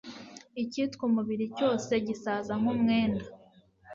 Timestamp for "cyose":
1.57-1.91